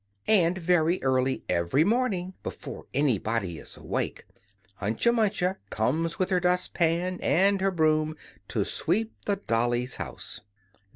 [0.27, 4.25] And very early every morning before anybody is awake
[4.81, 8.15] Hunca Munca comes with her dust pan and her broom
[8.47, 10.41] to sweep the Dollies' house!